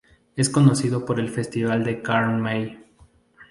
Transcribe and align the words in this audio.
Es 0.35 0.49
conocido 0.49 1.05
por 1.05 1.19
el 1.19 1.29
Festival 1.29 1.83
de 1.83 2.01
Karl 2.01 2.39
May. 2.41 2.83